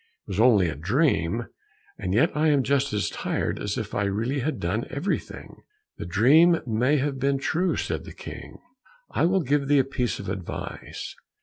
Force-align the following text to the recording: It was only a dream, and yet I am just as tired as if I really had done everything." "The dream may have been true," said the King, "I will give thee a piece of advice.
It 0.25 0.29
was 0.29 0.39
only 0.39 0.67
a 0.67 0.73
dream, 0.75 1.45
and 1.99 2.11
yet 2.11 2.35
I 2.35 2.47
am 2.47 2.63
just 2.63 2.91
as 2.91 3.07
tired 3.07 3.59
as 3.59 3.77
if 3.77 3.93
I 3.93 4.05
really 4.05 4.39
had 4.39 4.59
done 4.59 4.87
everything." 4.89 5.61
"The 5.97 6.07
dream 6.07 6.59
may 6.65 6.97
have 6.97 7.19
been 7.19 7.37
true," 7.37 7.75
said 7.75 8.05
the 8.05 8.13
King, 8.15 8.57
"I 9.11 9.25
will 9.25 9.43
give 9.43 9.67
thee 9.67 9.77
a 9.77 9.83
piece 9.83 10.17
of 10.17 10.27
advice. 10.27 11.15